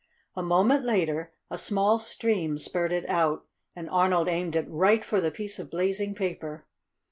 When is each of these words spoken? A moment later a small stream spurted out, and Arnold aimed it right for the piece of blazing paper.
A 0.35 0.41
moment 0.41 0.83
later 0.83 1.31
a 1.51 1.59
small 1.59 1.99
stream 1.99 2.57
spurted 2.57 3.05
out, 3.05 3.45
and 3.75 3.87
Arnold 3.87 4.27
aimed 4.27 4.55
it 4.55 4.65
right 4.67 5.05
for 5.05 5.21
the 5.21 5.29
piece 5.29 5.59
of 5.59 5.69
blazing 5.69 6.15
paper. 6.15 6.65